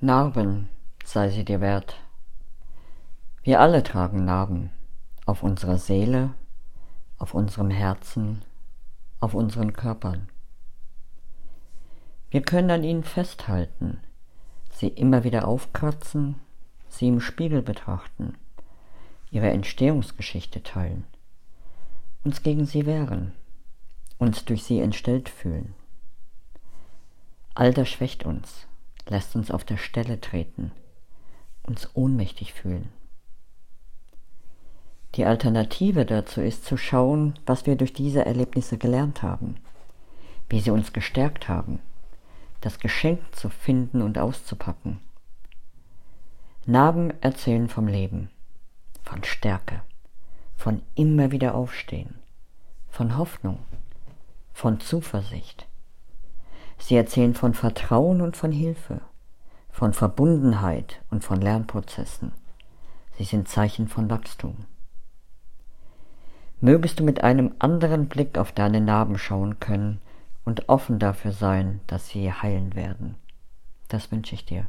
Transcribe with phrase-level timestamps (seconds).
[0.00, 0.68] Narben
[1.04, 1.96] sei sie dir wert.
[3.42, 4.70] Wir alle tragen Narben
[5.26, 6.34] auf unserer Seele,
[7.18, 8.44] auf unserem Herzen,
[9.18, 10.28] auf unseren Körpern.
[12.30, 13.98] Wir können an ihnen festhalten,
[14.70, 16.36] sie immer wieder aufkratzen,
[16.88, 18.38] sie im Spiegel betrachten,
[19.32, 21.06] ihre Entstehungsgeschichte teilen,
[22.22, 23.32] uns gegen sie wehren,
[24.16, 25.74] uns durch sie entstellt fühlen.
[27.56, 28.67] All das schwächt uns,
[29.10, 30.72] lässt uns auf der Stelle treten,
[31.62, 32.88] uns ohnmächtig fühlen.
[35.14, 39.56] Die Alternative dazu ist zu schauen, was wir durch diese Erlebnisse gelernt haben,
[40.48, 41.80] wie sie uns gestärkt haben,
[42.60, 45.00] das Geschenk zu finden und auszupacken.
[46.66, 48.30] Narben erzählen vom Leben,
[49.02, 49.80] von Stärke,
[50.56, 52.18] von immer wieder aufstehen,
[52.88, 53.60] von Hoffnung,
[54.52, 55.66] von Zuversicht.
[56.88, 59.02] Sie erzählen von Vertrauen und von Hilfe,
[59.68, 62.32] von Verbundenheit und von Lernprozessen.
[63.18, 64.56] Sie sind Zeichen von Wachstum.
[66.62, 70.00] Mögest du mit einem anderen Blick auf deine Narben schauen können
[70.46, 73.16] und offen dafür sein, dass sie heilen werden.
[73.88, 74.66] Das wünsche ich dir.